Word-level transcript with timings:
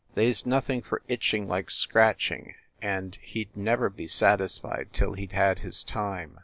They 0.15 0.29
s 0.31 0.47
nothing 0.47 0.81
for 0.81 1.03
itching 1.07 1.47
like 1.47 1.69
scratching, 1.69 2.55
and 2.81 3.15
he 3.21 3.45
d 3.45 3.51
never 3.53 3.87
be 3.87 4.07
satis 4.07 4.57
fied 4.57 4.93
till 4.93 5.13
he 5.13 5.27
d 5.27 5.35
had 5.35 5.59
his 5.59 5.83
time. 5.83 6.39